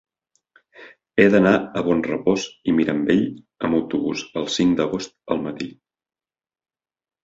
He 1.23 1.27
d'anar 1.35 1.51
a 1.57 1.83
Bonrepòs 1.89 2.47
i 2.73 2.77
Mirambell 2.79 3.23
amb 3.37 3.81
autobús 3.83 4.27
el 4.43 4.53
cinc 4.59 4.77
d'agost 4.83 5.19
al 5.35 5.49
matí. 5.49 5.75